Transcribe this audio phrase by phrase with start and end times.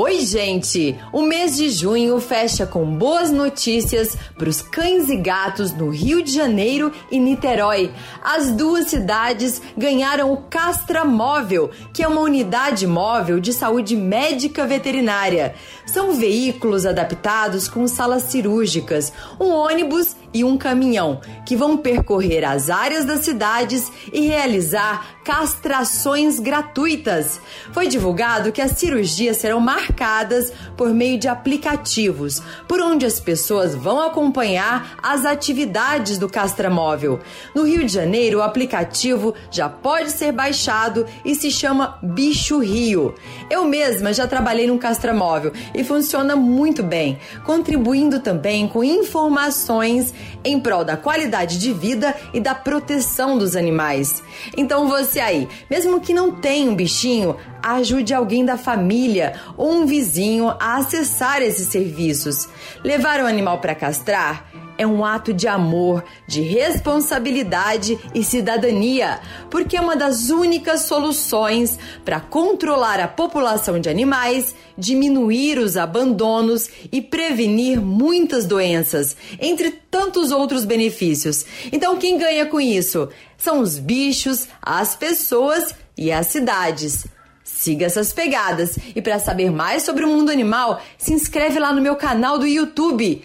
[0.00, 0.96] Oi, gente!
[1.12, 6.22] O mês de junho fecha com boas notícias para os cães e gatos no Rio
[6.22, 7.90] de Janeiro e Niterói.
[8.22, 14.64] As duas cidades ganharam o Castra Móvel, que é uma unidade móvel de saúde médica
[14.64, 15.56] veterinária.
[15.84, 22.70] São veículos adaptados com salas cirúrgicas, um ônibus e um caminhão que vão percorrer as
[22.70, 27.40] áreas das cidades e realizar castrações gratuitas.
[27.72, 33.74] Foi divulgado que as cirurgias serão marcadas por meio de aplicativos, por onde as pessoas
[33.74, 37.20] vão acompanhar as atividades do castramóvel.
[37.54, 43.14] No Rio de Janeiro, o aplicativo já pode ser baixado e se chama Bicho Rio.
[43.50, 50.58] Eu mesma já trabalhei num castramóvel e funciona muito bem, contribuindo também com informações em
[50.60, 54.22] prol da qualidade de vida e da proteção dos animais.
[54.56, 59.86] Então você aí, mesmo que não tenha um bichinho, ajude alguém da família ou um
[59.86, 62.48] vizinho a acessar esses serviços.
[62.82, 64.47] Levar o animal para castrar
[64.78, 71.76] é um ato de amor, de responsabilidade e cidadania, porque é uma das únicas soluções
[72.04, 80.30] para controlar a população de animais, diminuir os abandonos e prevenir muitas doenças, entre tantos
[80.30, 81.44] outros benefícios.
[81.72, 83.08] Então, quem ganha com isso?
[83.36, 87.04] São os bichos, as pessoas e as cidades.
[87.42, 91.82] Siga essas pegadas e para saber mais sobre o mundo animal, se inscreve lá no
[91.82, 93.24] meu canal do YouTube.